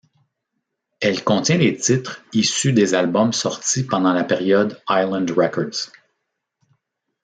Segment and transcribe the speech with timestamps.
[0.99, 5.91] Elle contient des titres issus des albums sortis pendant la période Island Records.